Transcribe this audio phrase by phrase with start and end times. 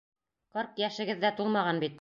[0.55, 1.89] Ҡырҡ йәшегеҙ ҙә тулмаған бит.